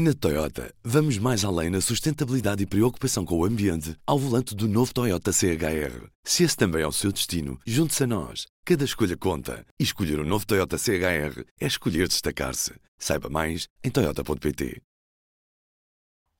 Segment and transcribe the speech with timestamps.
[0.00, 4.68] Na Toyota, vamos mais além na sustentabilidade e preocupação com o ambiente ao volante do
[4.68, 6.06] novo Toyota CHR.
[6.22, 8.46] Se esse também é o seu destino, junte-se a nós.
[8.64, 9.66] Cada escolha conta.
[9.76, 12.74] E escolher o um novo Toyota CHR é escolher destacar-se.
[12.96, 14.80] Saiba mais em Toyota.pt.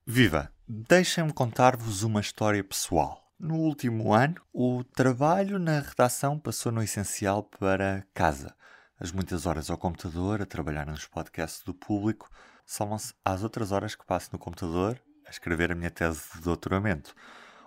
[0.06, 0.52] Viva!
[0.68, 3.20] Deixem-me contar-vos uma história pessoal.
[3.40, 8.54] No último ano, o trabalho na redação passou no essencial para casa.
[9.00, 12.30] As muitas horas ao computador, a trabalhar nos podcasts do público
[12.68, 17.14] somam-se às outras horas que passo no computador a escrever a minha tese de doutoramento.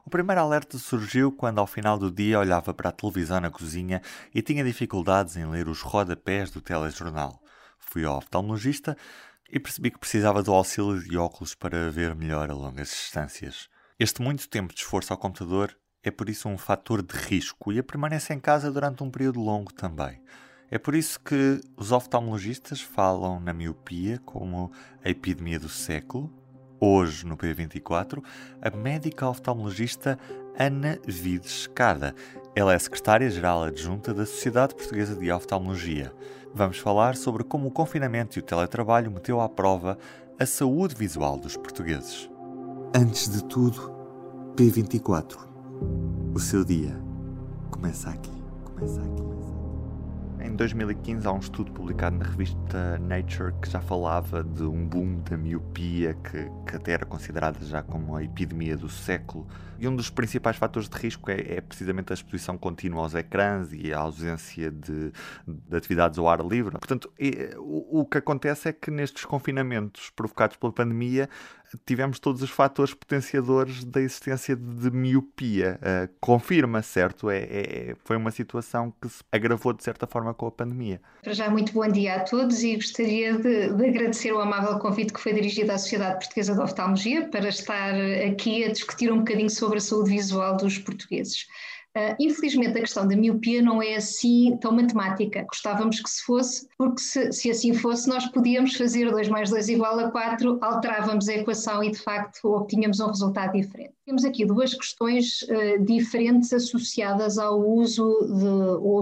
[0.05, 3.99] O primeiro alerta surgiu quando, ao final do dia, olhava para a televisão na cozinha
[4.34, 7.41] e tinha dificuldades em ler os rodapés do telejornal.
[7.79, 8.95] Fui ao oftalmologista
[9.49, 13.68] e percebi que precisava do auxílio de óculos para ver melhor a longas distâncias.
[13.99, 17.79] Este muito tempo de esforço ao computador é por isso um fator de risco e
[17.79, 20.21] a permanência em casa durante um período longo também.
[20.71, 24.71] É por isso que os oftalmologistas falam na miopia como
[25.03, 26.31] a epidemia do século.
[26.79, 28.23] Hoje, no P24,
[28.62, 30.18] a médica oftalmologista
[30.57, 32.15] Ana Vides Escada.
[32.55, 36.13] Ela é secretária-geral adjunta da Sociedade Portuguesa de Oftalmologia.
[36.54, 39.98] Vamos falar sobre como o confinamento e o teletrabalho meteu à prova
[40.40, 42.29] a saúde visual dos portugueses.
[42.96, 43.93] Antes de tudo,
[44.55, 45.37] P24.
[46.34, 46.98] O seu dia
[47.70, 48.31] começa aqui.
[48.63, 49.30] Começa aqui.
[50.43, 55.21] Em 2015 há um estudo publicado na revista Nature que já falava de um boom
[55.21, 59.47] da miopia que, que até era considerada já como a epidemia do século.
[59.82, 63.70] E um dos principais fatores de risco é, é precisamente a exposição contínua aos ecrãs
[63.74, 65.12] e a ausência de,
[65.47, 66.78] de atividades ao ar livre.
[66.78, 71.28] Portanto, é, o, o que acontece é que nestes confinamentos provocados pela pandemia
[71.85, 75.79] tivemos todos os fatores potenciadores da existência de miopia.
[75.81, 77.29] Uh, confirma, certo?
[77.29, 81.02] É, é, foi uma situação que se agravou de certa forma com a pandemia.
[81.24, 85.13] Para já, muito bom dia a todos e gostaria de, de, agradecer o amável convite
[85.13, 87.94] que foi dirigido à Sociedade Portuguesa de Oftalmologia para estar
[88.28, 91.46] aqui a discutir um bocadinho sobre a saúde visual dos portugueses.
[91.96, 95.44] Uh, infelizmente, a questão da miopia não é assim tão matemática.
[95.44, 99.68] Gostávamos que se fosse, porque se, se, assim fosse, nós podíamos fazer 2 mais 2
[99.68, 103.94] igual a 4, alterávamos a equação e, de facto, obtínhamos um resultado diferente.
[104.06, 109.02] Temos aqui duas questões uh, diferentes associadas ao uso de, ou,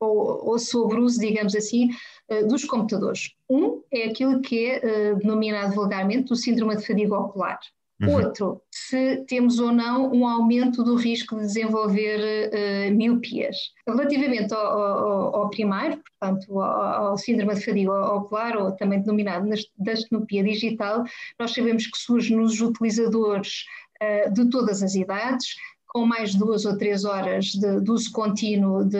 [0.00, 1.90] ou, ou sobre uso, digamos assim,
[2.30, 3.32] uh, dos computadores.
[3.50, 7.60] Um é aquilo que é denominado vulgarmente o síndrome de fadiga ocular.
[8.00, 8.14] Uhum.
[8.14, 13.56] Outro, se temos ou não um aumento do risco de desenvolver uh, miopias.
[13.86, 19.48] Relativamente ao, ao, ao, primeiro, portanto, ao, ao, síndrome de fadiga ocular, ou também denominado
[19.78, 21.04] da estenopia digital,
[21.38, 23.64] nós sabemos que surge nos utilizadores
[24.02, 25.54] uh, de todas as idades,
[25.96, 28.98] com mais duas ou três horas de, de uso contínuo de,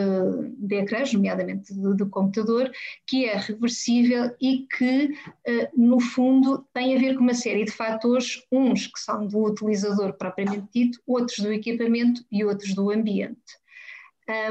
[0.57, 2.71] de ecrãs, nomeadamente do computador,
[3.05, 7.71] que é reversível e que, uh, no fundo, tem a ver com uma série de
[7.71, 13.37] fatores, uns que são do utilizador propriamente dito, outros do equipamento e outros do ambiente.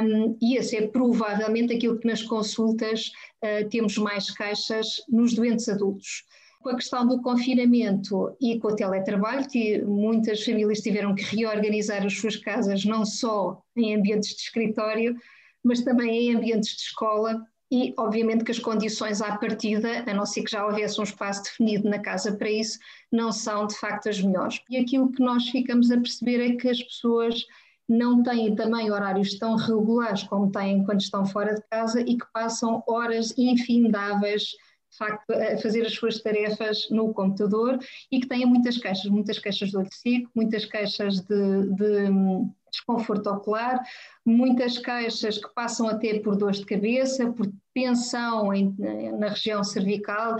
[0.00, 3.10] Um, e esse é provavelmente aquilo que nas consultas
[3.42, 6.22] uh, temos mais caixas nos doentes adultos
[6.66, 12.04] com a questão do confinamento e com o teletrabalho, que muitas famílias tiveram que reorganizar
[12.04, 15.16] as suas casas, não só em ambientes de escritório,
[15.62, 17.40] mas também em ambientes de escola,
[17.70, 21.44] e obviamente que as condições à partida, a não ser que já houvesse um espaço
[21.44, 22.80] definido na casa para isso,
[23.12, 24.60] não são de facto as melhores.
[24.68, 27.46] E aquilo que nós ficamos a perceber é que as pessoas
[27.88, 32.26] não têm também horários tão regulares como têm quando estão fora de casa e que
[32.32, 34.48] passam horas infindáveis
[34.96, 37.78] de facto, fazer as suas tarefas no computador
[38.10, 42.50] e que tenha muitas queixas, muitas queixas de olho seco, muitas queixas de, de hum,
[42.70, 43.82] desconforto ocular,
[44.24, 48.74] muitas queixas que passam até por dores de cabeça, por tensão em,
[49.18, 50.36] na região cervical,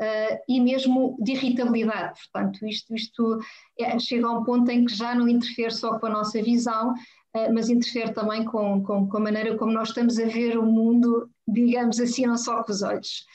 [0.00, 2.18] Uh, e mesmo de irritabilidade.
[2.32, 3.38] Portanto, isto, isto
[3.78, 6.92] é, chega a um ponto em que já não interfere só com a nossa visão,
[6.92, 10.64] uh, mas interfere também com, com, com, a maneira como nós estamos a ver o
[10.64, 13.26] mundo, digamos assim, não só com os olhos.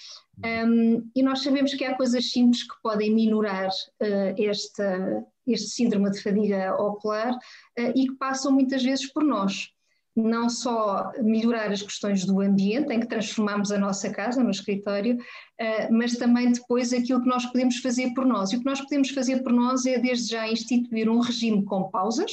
[0.44, 6.12] Um, e nós sabemos que há coisas simples que podem minorar uh, esta, este síndrome
[6.12, 9.70] de fadiga ocular uh, e que passam muitas vezes por nós.
[10.16, 15.18] Não só melhorar as questões do ambiente, em que transformamos a nossa casa no escritório,
[15.18, 18.52] uh, mas também depois aquilo que nós podemos fazer por nós.
[18.52, 21.90] E o que nós podemos fazer por nós é, desde já, instituir um regime com
[21.90, 22.32] pausas.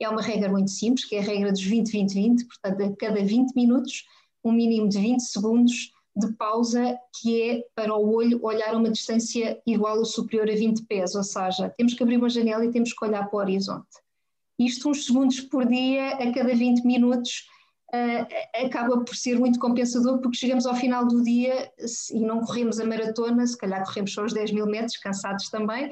[0.00, 3.54] É uma regra muito simples, que é a regra dos 20-20-20, portanto, a cada 20
[3.54, 4.04] minutos,
[4.44, 8.90] um mínimo de 20 segundos de pausa que é para o olho olhar a uma
[8.90, 12.70] distância igual ou superior a 20 pés, ou seja, temos que abrir uma janela e
[12.70, 13.88] temos que olhar para o horizonte.
[14.58, 17.48] Isto uns segundos por dia, a cada 20 minutos,
[17.92, 21.72] uh, acaba por ser muito compensador porque chegamos ao final do dia
[22.12, 25.90] e não corremos a maratona, se calhar corremos só os 10 mil metros, cansados também,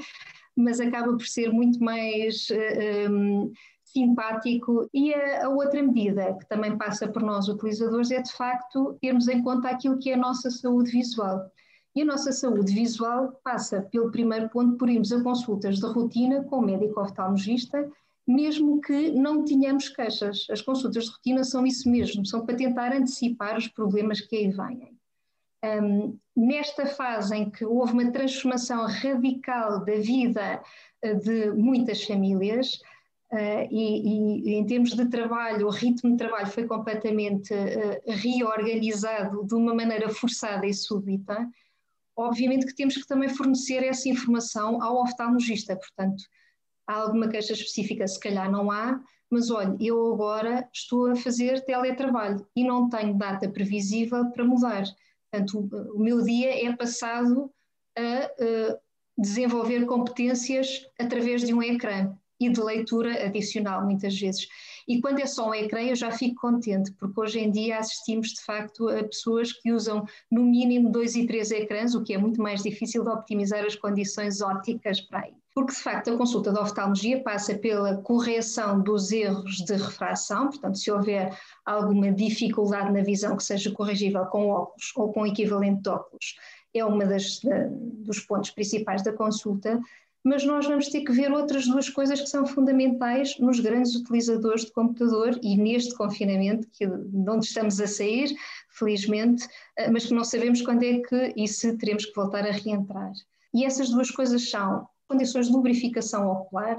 [0.57, 3.53] mas acaba por ser muito mais uh, um,
[3.93, 4.89] simpático.
[4.93, 9.29] E a, a, outra medida que também passa por nós utilizadores é de facto termos
[9.29, 11.51] em conta aquilo que é a nossa saúde visual.
[11.95, 16.43] E a nossa saúde visual passa pelo primeiro ponto por irmos a consultas de rotina
[16.45, 17.87] com o médico oftalmologista
[18.27, 20.47] mesmo que não tenhamos queixas.
[20.51, 24.49] As consultas de rotina são isso mesmo, são para tentar antecipar os problemas que aí
[24.49, 24.97] vêm.
[25.65, 30.61] Um, nesta fase em que houve uma transformação radical da vida
[31.05, 32.81] uh, de muitas famílias,
[33.33, 39.45] uh, e, e, em termos de trabalho, o ritmo de trabalho foi completamente uh, reorganizado
[39.47, 41.49] de uma maneira forçada e súbita,
[42.17, 46.23] obviamente que temos que também fornecer essa informação ao oftalmologista, portanto,
[46.87, 49.01] há alguma queixa específica, se calhar não há,
[49.31, 54.85] mas olha, eu agora estou a fazer teletrabalho e não tenho data previsível para mudar.
[55.31, 57.51] Portanto, o, o meu dia é passado
[57.97, 58.79] a, a
[59.17, 62.15] desenvolver competências através de um ecrã
[62.47, 64.49] e de leitura adicional, muitas vezes.
[64.87, 68.29] E quando é só um ecrã, eu já fico contente, porque hoje em dia assistimos
[68.29, 72.19] de facto a pessoas que usam no mínimo dois e três ecrãs, o que é
[72.19, 76.53] muito mais difícil de optimizar as condições ópticas para aí porque de facto a consulta
[76.53, 83.03] de oftalmologia passa pela correção dos erros de refração, portanto, se houver alguma dificuldade na
[83.03, 86.37] visão que seja corrigível com óculos ou com equivalente de óculos,
[86.75, 89.79] é das dos pontos principais da consulta,
[90.25, 94.65] mas nós vamos ter que ver outras duas coisas que são fundamentais nos grandes utilizadores
[94.65, 98.35] de computador e neste confinamento, que, de onde estamos a sair,
[98.71, 99.47] felizmente,
[99.77, 103.13] eh, mas que não sabemos quando é que e se teremos que voltar a reentrar.
[103.53, 106.77] E essas duas coisas são condições de lubrificação ocular.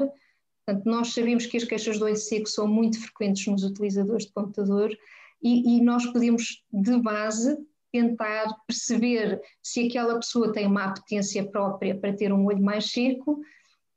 [0.66, 4.32] Portanto, nós sabemos que as queixas do olho seco são muito frequentes nos utilizadores de
[4.32, 4.98] computador
[5.42, 7.58] e, e nós podemos, de base,
[7.94, 13.40] tentar perceber se aquela pessoa tem uma apetência própria para ter um olho mais seco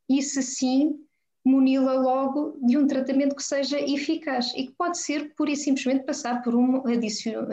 [0.06, 1.00] e, se sim,
[1.42, 6.04] muni-la logo de um tratamento que seja eficaz e que pode ser pura e simplesmente
[6.04, 6.82] passar por um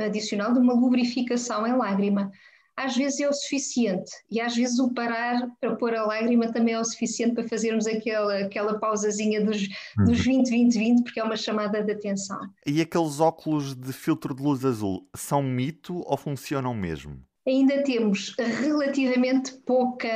[0.03, 2.29] adicional de uma lubrificação em lágrima
[2.75, 6.73] às vezes é o suficiente e às vezes o parar para pôr a lágrima também
[6.73, 9.67] é o suficiente para fazermos aquela, aquela pausazinha dos,
[10.05, 12.39] dos 20, 20, 20, porque é uma chamada de atenção.
[12.65, 17.21] E aqueles óculos de filtro de luz azul são mito ou funcionam mesmo?
[17.45, 20.07] Ainda temos relativamente pouca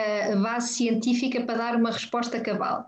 [0.41, 2.85] base científica para dar uma resposta cabal.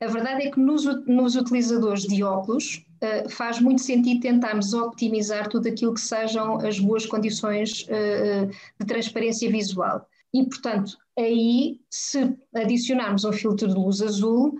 [0.00, 2.84] A verdade é que nos, nos utilizadores de óculos,
[3.30, 8.46] faz muito sentido tentarmos optimizar tudo aquilo que sejam as boas condições uh,
[8.80, 10.06] de transparência visual.
[10.32, 14.58] E, portanto, aí, se adicionarmos um filtro de luz azul,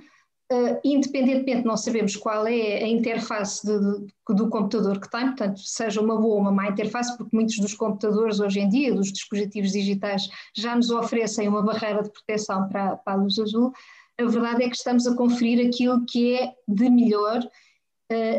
[0.84, 5.58] independentemente de não sabemos qual é a interface de, de, do computador que tem, portanto,
[5.60, 9.12] seja uma boa ou uma má interface, porque muitos dos computadores hoje em dia, dos
[9.12, 13.72] dispositivos digitais, já nos oferecem uma barreira de proteção para, para a luz azul,
[14.18, 17.40] a verdade é que estamos a conferir aquilo que é de melhor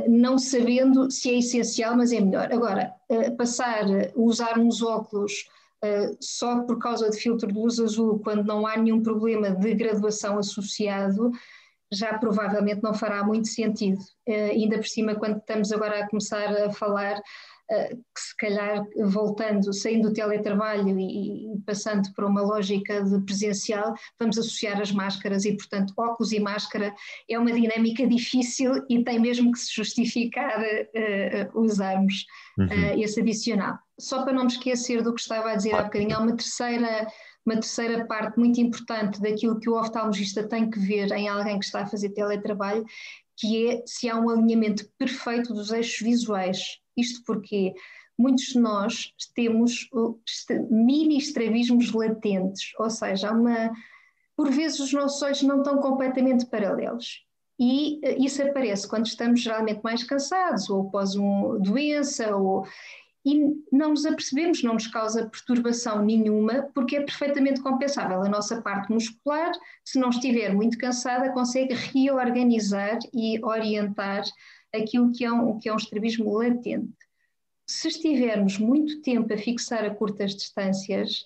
[0.07, 2.51] não sabendo se é essencial, mas é melhor.
[2.51, 3.85] Agora, uh, passar
[4.15, 5.47] usar uns óculos
[5.83, 9.73] uh, só por causa de filtro de luz azul, quando não há nenhum problema de
[9.73, 11.31] graduação associado,
[11.91, 13.99] já provavelmente não fará muito sentido.
[14.27, 17.21] ainda por cima, quando estamos agora a começar a falar
[17.67, 23.93] que se calhar voltando, saindo do teletrabalho e, e, passando para uma lógica de presencial,
[24.19, 26.93] vamos associar as máscaras e, portanto, óculos e máscara
[27.29, 32.25] é uma dinâmica difícil e tem mesmo que se justificar uh, usarmos
[32.57, 32.67] uhum.
[32.67, 33.77] uh, esse adicional.
[33.99, 37.07] Só para não me esquecer do que estava a dizer há bocadinho, há uma terceira
[37.45, 41.65] uma terceira parte muito importante daquilo que o oftalmologista tem que ver em alguém que
[41.65, 42.83] está a fazer teletrabalho,
[43.37, 46.79] que é se há um alinhamento perfeito dos eixos visuais.
[46.95, 47.73] Isto porque
[48.17, 49.89] muitos de nós temos
[50.69, 53.71] mini estrabismos latentes, ou seja, uma,
[54.35, 57.25] por vezes os nossos olhos não estão completamente paralelos.
[57.59, 62.65] E eh, isso aparece quando estamos geralmente mais cansados, ou após uma doença, ou,
[63.25, 63.41] e
[63.71, 68.21] não nos apercebemos, não nos causa perturbação nenhuma, porque é perfeitamente compensável.
[68.21, 69.51] A nossa parte muscular,
[69.83, 74.23] se não estiver muito cansada, consegue reorganizar e orientar
[74.71, 76.93] aquilo que é um, que é um estrabismo latente.
[77.67, 81.25] Se estivermos muito tempo a fixar a curtas distâncias,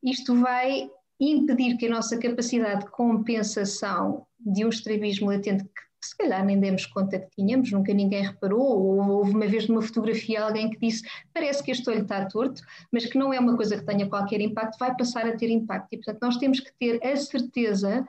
[0.00, 6.16] isto vai impedir que a nossa capacidade de compensação de um estrabismo latente, que se
[6.16, 10.42] calhar nem demos conta que tínhamos, nunca ninguém reparou, ou houve uma vez numa fotografia
[10.42, 13.76] alguém que disse parece que este olho está torto, mas que não é uma coisa
[13.76, 15.88] que tenha qualquer impacto, vai passar a ter impacto.
[15.92, 18.04] E, portanto, nós temos que ter a certeza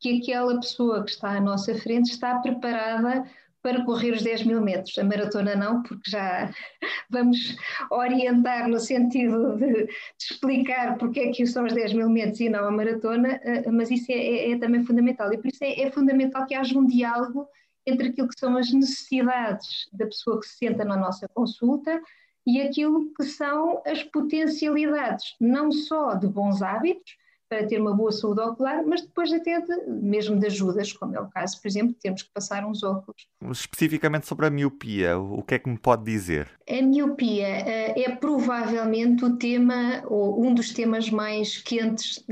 [0.00, 3.24] que aquela pessoa que está à nossa frente está preparada
[3.64, 4.98] para correr os 10 mil metros.
[4.98, 6.52] A maratona não, porque já
[7.08, 7.56] vamos
[7.90, 9.88] orientar no sentido de, de
[10.20, 13.90] explicar porque é que são os 10 mil metros e não a maratona, uh, mas
[13.90, 15.32] isso é, é, é, também fundamental.
[15.32, 17.48] E por isso é, é fundamental que haja um diálogo
[17.86, 22.02] entre aquilo que são as necessidades da pessoa que se senta na nossa consulta
[22.46, 27.16] e aquilo que são as potencialidades, não só de bons hábitos,
[27.48, 31.20] para ter uma boa saúde ocular, mas depois até de, mesmo de ajudas, como é
[31.20, 33.26] o caso, por exemplo, temos que passar uns óculos.
[33.50, 36.50] Especificamente sobre a miopia, o que é que me pode dizer?
[36.68, 42.24] A miopia uh, é provavelmente o tema, ou um dos temas mais quentes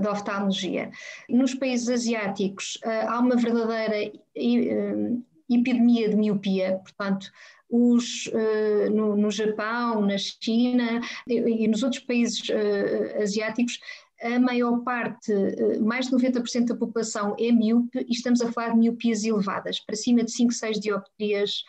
[0.00, 0.90] da oftalmologia.
[1.28, 7.30] Nos países asiáticos uh, há uma verdadeira uh, epidemia de miopia, portanto,
[7.72, 13.80] os, uh, no, no, Japão, na China e, e nos outros países uh, asiáticos,
[14.22, 18.70] a maior parte, eh, mais de 90% da população é míope e estamos a falar
[18.70, 21.62] de miopias elevadas, para cima de 5, 6 dioptrias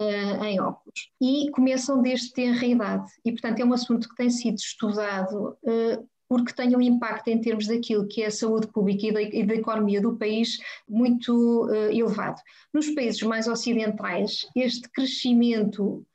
[0.00, 1.10] uh, em óculos.
[1.20, 3.10] E começam desde tenra idade.
[3.24, 7.40] E, portanto, é um assunto que tem sido estudado uh, porque tem um impacto em
[7.40, 11.66] termos daquilo que é a saúde pública e da, e da economia do país muito
[11.66, 12.40] uh, elevado.
[12.72, 16.06] Nos países mais ocidentais, este crescimento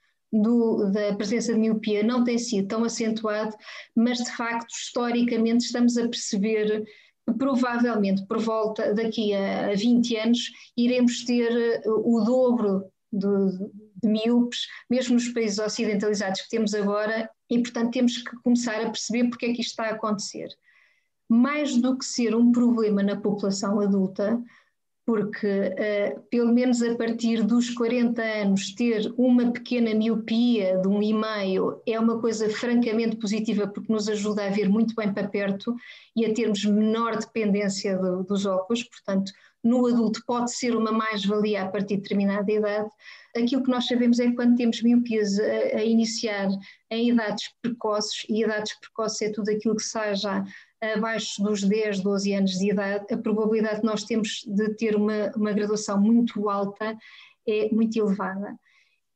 [0.41, 3.55] do, da presença de miopia não tem sido tão acentuado,
[3.95, 6.85] mas de facto, historicamente, estamos a perceber
[7.27, 10.39] que provavelmente por volta daqui a, a 20 anos
[10.77, 13.57] iremos ter eh, o dobro de,
[14.03, 14.09] de
[14.89, 19.47] mesmo nos países ocidentalizados que temos agora, e portanto temos que começar a perceber porque
[19.47, 20.49] é que isto está a acontecer.
[21.27, 24.39] Mais do que ser um problema na população adulta,
[25.05, 31.01] porque uh, pelo menos a partir dos 40 anos ter uma pequena miopia de um
[31.01, 35.27] e meio é uma coisa francamente positiva porque nos ajuda a ver muito bem para
[35.27, 35.75] perto
[36.15, 39.31] e a termos menor dependência do, dos óculos, portanto
[39.63, 42.87] no adulto pode ser uma mais-valia a partir de determinada idade.
[43.35, 46.49] Aquilo que nós sabemos é que quando temos miopias a, a iniciar
[46.91, 50.45] em idades precoces, e idades precoces é tudo aquilo que seja
[50.93, 55.31] abaixo dos 10, 12 anos de idade, a probabilidade de nós temos de ter uma,
[55.35, 56.97] uma graduação muito alta
[57.47, 58.57] é muito elevada.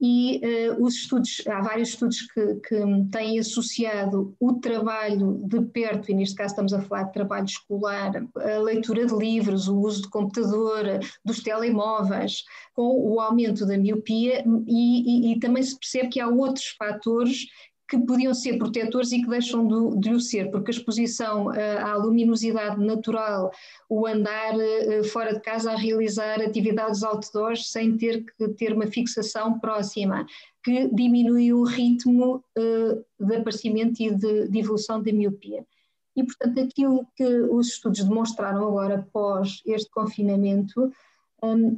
[0.01, 2.75] E uh, os estudos, há vários estudos que, que
[3.11, 8.13] têm associado o trabalho de perto, e neste caso estamos a falar de trabalho escolar,
[8.38, 10.85] a leitura de livros, o uso de computador,
[11.25, 16.29] dos telemóveis, com o aumento da miopia, e, e, e também se percebe que há
[16.29, 17.47] outros fatores
[17.89, 21.79] que podiam ser protetores e que deixam de, de o ser, porque a exposição uh,
[21.84, 23.51] à luminosidade natural,
[23.89, 28.88] o andar uh, fora de casa a realizar atividades outdoors sem ter que ter uma
[28.88, 30.25] fixação próxima,
[30.63, 35.65] que diminui o ritmo de aparecimento e de, de evolução da miopia.
[36.15, 40.91] E, portanto, aquilo que os estudos demonstraram agora, após este confinamento,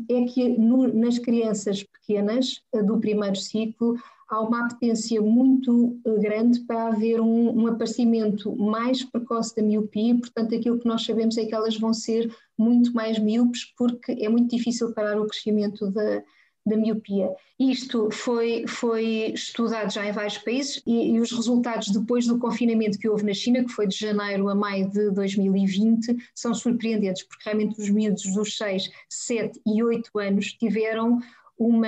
[0.10, 3.96] é que no, nas crianças pequenas do primeiro ciclo,
[4.32, 10.18] há uma apetência muito eh, grande para haver um, um aparecimento mais precoce da miopia,
[10.18, 14.30] portanto, aquilo que nós sabemos é que elas vão ser muito mais míopes, porque é
[14.30, 16.24] muito difícil parar o crescimento da,
[16.65, 17.30] da miopia.
[17.60, 23.00] Isto foi, foi estudado já em vários países e, e, os resultados depois do confinamento
[23.00, 27.50] que houve na China, que foi de janeiro a maio de 2020, são surpreendentes, porque
[27.50, 31.20] realmente os miúdos dos 6, 7 e 8 anos tiveram
[31.58, 31.88] uma.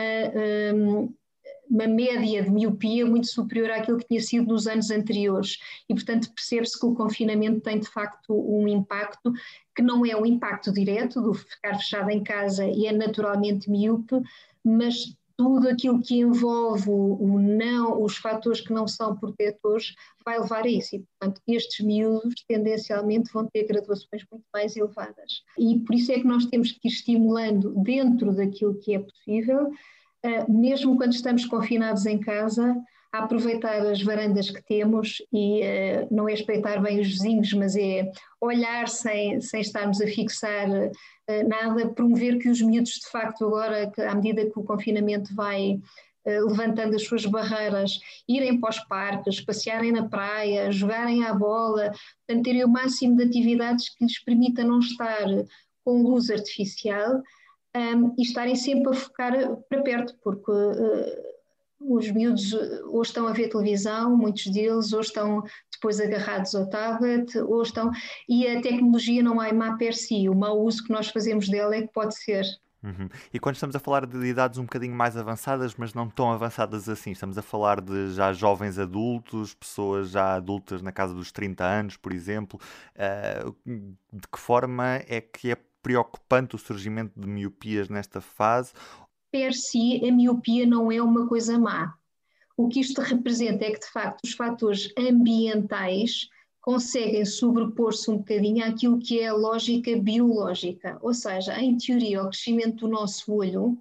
[0.74, 1.14] Um,
[1.70, 5.58] uma média de miopia muito superior àquilo que tinha sido nos anos anteriores.
[5.90, 9.34] E, portanto, percebe-se que o confinamento tem de facto um impacto
[9.76, 14.22] que não é um impacto direto do ficar fechado em casa e é naturalmente miúpe,
[14.64, 20.64] mas tudo aquilo que envolve o não, os fatores que não são protetores vai levar
[20.64, 20.96] a isso.
[20.96, 25.42] E, portanto, estes miúdos tendencialmente vão ter graduações muito mais elevadas.
[25.58, 29.72] E por isso é que nós temos que ir estimulando dentro daquilo que é possível
[30.24, 32.76] eh, mesmo quando estamos confinados em casa,
[33.14, 38.12] aproveitar as varandas que temos e uh, não é espreitar bem os vizinhos, mas é
[38.42, 43.92] olhar sem, sem estarmos a fixar uh, nada, promover que os miúdos, de facto, agora,
[43.92, 45.80] que, à medida que o confinamento vai
[46.26, 51.92] uh, levantando as suas barreiras, irem para os parques, passearem na praia, jogarem à bola,
[52.26, 55.28] portanto, terem o máximo de atividades que lhes permita não estar
[55.86, 57.22] com luz artificial
[57.76, 59.34] um, e estarem sempre a focar
[59.70, 60.52] para perto, porque
[61.88, 62.54] os miúdos
[62.86, 67.92] ou estão a ver televisão, muitos deles, ou estão depois agarrados ao tablet, ou estão.
[68.28, 71.76] E a tecnologia não é má per si, o mau uso que nós fazemos dela
[71.76, 72.46] é que pode ser.
[72.84, 73.08] Uhum.
[73.34, 76.90] E quando estamos a falar de idades um bocadinho mais avançadas, mas não tão avançadas
[76.90, 81.64] assim, estamos a falar de já jovens adultos, pessoas já adultas na casa dos 30
[81.64, 82.60] anos, por exemplo,
[82.96, 88.72] uh, de que forma é que é preocupante o surgimento de miopias nesta fase
[89.34, 91.96] per si, a miopia não é uma coisa má.
[92.56, 96.30] O que isto representa é que, de facto, os fatores ambientais
[96.62, 101.00] conseguem sobrepor-se um bocadinho àquilo que é a lógica biológica.
[101.02, 103.76] Ou seja, em teoria, o crescimento do nosso olho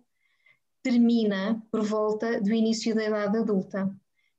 [0.83, 3.95] termina por volta do início da idade adulta.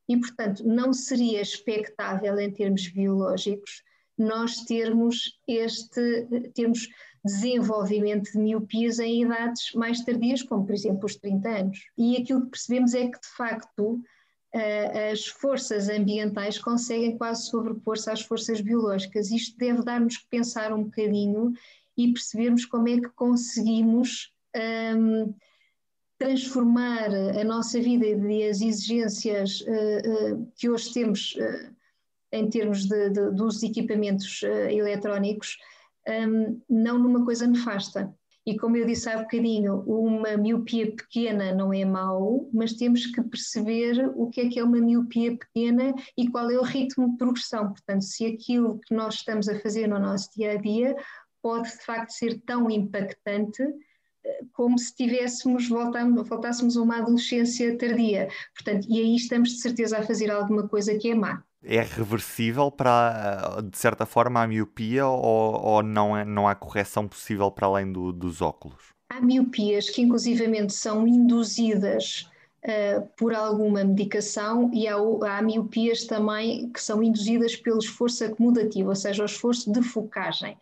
[0.10, 3.84] E, portanto, não seria expectável, em termos biológicos,
[4.18, 6.90] nós termos este, termos
[7.24, 11.80] desenvolvimento de miopias em idades mais tardias, como por exemplo os 30 anos.
[11.98, 14.02] E aquilo que percebemos é que, de facto,
[15.12, 19.32] as forças ambientais conseguem quase sobrepor-se às forças biológicas.
[19.32, 21.54] Isto deve dar-nos que pensar um bocadinho
[21.98, 24.32] e percebermos como é que conseguimos
[24.96, 25.34] um,
[26.18, 31.76] transformar a nossa vida e as exigências uh, uh, que hoje temos uh,
[32.32, 35.58] em termos de, de, de equipamentos eletrónicos,
[36.08, 38.14] um, não numa coisa nefasta.
[38.46, 43.22] E como eu disse há bocadinho, uma miopia pequena não é mau, mas temos que
[43.22, 47.18] perceber o que é que é uma miopia pequena e qual é o ritmo de
[47.18, 47.70] progressão.
[47.70, 50.94] Portanto, se aquilo que nós estamos a fazer no nosso dia a dia
[51.42, 53.64] pode de facto ser tão impactante
[54.26, 58.28] eh, como se tivéssemos voltássemos a uma adolescência tardia.
[58.54, 62.70] Portanto, e aí estamos de certeza a fazer alguma coisa que é má é reversível
[62.70, 67.68] para, de certa forma, a miopia ou, ou não, é, não há correção possível para
[67.68, 68.94] além do, dos óculos?
[69.10, 72.30] Há miopias que, inclusivamente, são induzidas
[72.64, 78.90] uh, por alguma medicação e há, há miopias também que são induzidas pelo esforço acomodativo,
[78.90, 80.58] ou seja, o esforço de focagem.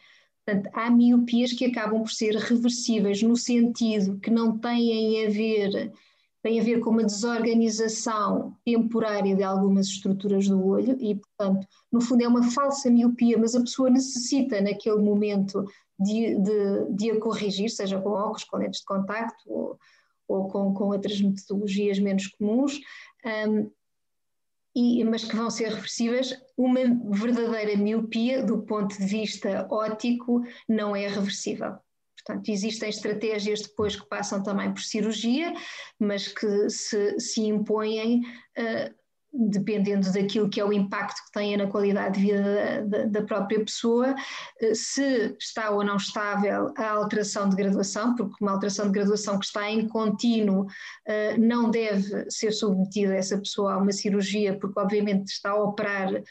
[0.46, 5.93] Portanto, há miopias que acabam por ser reversíveis no sentido que não têm a ver
[6.41, 12.01] tem a ver com uma desorganização temporária de algumas estruturas do olho e, portanto, no
[12.01, 15.63] fundo é uma falsa miopia, mas a pessoa necessita naquele momento
[16.00, 19.79] de, de, de a corrigir, seja com óculos, com lentes de contacto ou,
[20.27, 22.79] ou com, com outras metodologias menos comuns,
[23.48, 23.69] um,
[24.74, 26.33] e, mas que vão ser reversíveis.
[26.57, 26.79] Uma
[27.12, 31.75] verdadeira miopia, do ponto de vista óptico, não é reversível.
[32.25, 35.53] Portanto, existem estratégias depois que passam também por cirurgia,
[35.99, 39.01] mas que se, se impõem uh,
[39.34, 43.63] dependendo daquilo que é o impacto que têm na qualidade de vida da, da, própria
[43.63, 48.91] pessoa, uh, se está ou não estável a alteração de graduação, porque uma alteração de
[48.91, 54.57] graduação que está em contínuo uh, não deve ser submetida essa pessoa a uma cirurgia,
[54.60, 56.21] porque obviamente está a operar eh,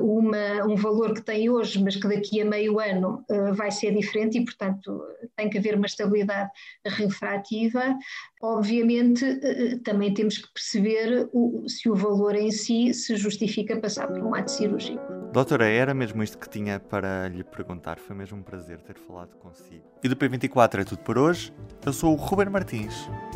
[0.00, 3.94] uma, um valor que tem hoje, mas que daqui a meio ano uh, vai ser
[3.94, 5.02] diferente e, portanto,
[5.36, 6.50] tem que haver uma estabilidade
[6.84, 7.96] refrativa.
[8.42, 14.08] Obviamente, uh, também temos que perceber o, se o valor em si se justifica passar
[14.08, 15.00] por um ato cirúrgico.
[15.32, 17.98] Doutora, era mesmo isto que tinha para lhe perguntar.
[17.98, 19.84] Foi mesmo um prazer ter falado consigo.
[20.02, 21.52] E do P24 é tudo por hoje.
[21.84, 22.94] Eu sou o Ruben Martins.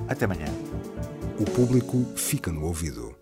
[0.08, 0.46] Até amanhã.
[1.38, 3.21] O público fica no ouvido.